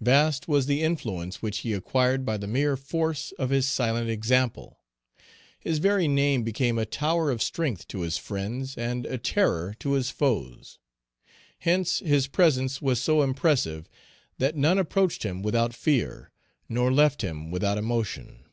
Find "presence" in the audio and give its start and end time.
12.28-12.80